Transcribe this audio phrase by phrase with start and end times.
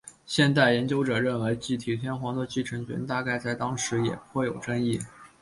[0.25, 4.99] 现代研究者认为继体天皇的继承权大概在当时也颇有争议。